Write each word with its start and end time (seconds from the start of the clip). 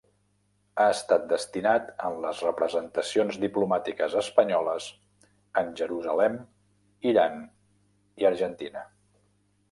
Ha 0.83 0.85
estat 0.91 1.25
destinat 1.31 1.89
en 2.07 2.15
les 2.23 2.39
Representacions 2.45 3.37
Diplomàtiques 3.43 4.15
Espanyoles 4.21 4.87
en 5.63 5.69
Jerusalem, 5.81 6.39
Iran 7.13 7.37
i 8.23 8.29
Argentina. 8.31 8.83